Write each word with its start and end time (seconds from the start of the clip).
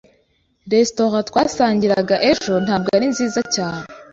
Restaurant 0.73 1.25
twasangiraga 1.29 2.15
ejo 2.31 2.53
ntabwo 2.65 2.89
ari 2.97 3.05
nziza 3.13 3.41
cyane. 3.55 3.85